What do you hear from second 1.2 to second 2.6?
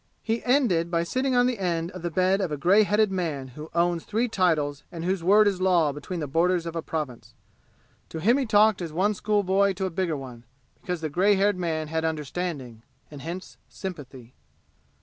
on the end of the bed of a